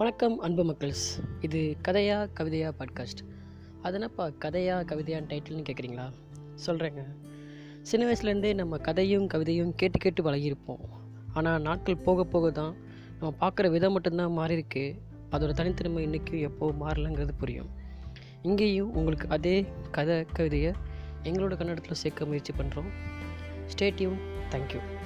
[0.00, 1.04] வணக்கம் அன்பு மக்கள்ஸ்.
[1.40, 3.22] இது கதையா கவிதையா பாட்காஸ்ட்
[3.82, 6.12] அதனப்பா கதையா கவிதையான்னு டைட்டில்னு கேட்குறீங்களா
[6.66, 7.02] சொல்கிறேங்க
[7.82, 10.84] சின்ன வயசுலேருந்தே நம்ம கதையும் கவிதையும் கேட்டு கேட்டு பழகியிருப்போம்.
[11.32, 12.76] ஆனால் நாட்கள் போக போக தான்
[13.18, 15.00] நம்ம பார்க்குற விதம் மட்டும்தான் மாறியிருக்கு.
[15.30, 17.70] அதோட தனித்திறமை இன்றைக்கும் எப்போ மாறலங்கிறது புரியும்.
[18.42, 20.72] இங்கேயும் உங்களுக்கு அதே கதை கவிதையை
[21.22, 22.90] எங்களோட கன்னடத்தில் சேர்க்க முயற்சி பண்ணுறோம்
[23.66, 24.18] ஸ்டேட்யூன்
[24.50, 24.97] தேங்க்யூ